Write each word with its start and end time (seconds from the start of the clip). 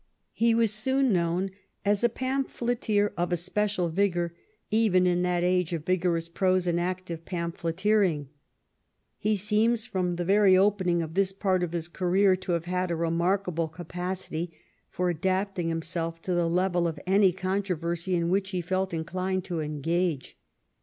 He 0.33 0.55
was 0.55 0.73
soon 0.73 1.13
known 1.13 1.51
as 1.85 2.03
a 2.03 2.09
pamphleteer 2.09 3.13
of 3.15 3.31
especial 3.31 3.89
vigor 3.89 4.33
even 4.71 5.05
in 5.05 5.21
that 5.21 5.43
age 5.43 5.73
of 5.73 5.85
vigorous 5.85 6.27
prose 6.27 6.65
and 6.65 6.79
active 6.79 7.23
pamphleteering. 7.23 8.27
He 9.19 9.35
seems 9.35 9.85
from 9.85 10.15
the 10.15 10.25
very 10.25 10.57
opening 10.57 11.03
of 11.03 11.13
this 11.13 11.31
part 11.31 11.61
of 11.61 11.73
his 11.73 11.87
career 11.87 12.35
to 12.37 12.53
have 12.53 12.65
had 12.65 12.89
a 12.89 12.95
remarkable 12.95 13.67
capacity 13.67 14.51
for 14.89 15.11
adapting 15.11 15.67
himself 15.67 16.19
to 16.23 16.33
the 16.33 16.49
level 16.49 16.87
of 16.87 16.99
any 17.05 17.31
controversy 17.31 18.15
in 18.15 18.31
which 18.31 18.49
he 18.49 18.61
felt 18.61 18.95
in 18.95 19.05
clined 19.05 19.43
to 19.43 19.59
engage. 19.61 20.35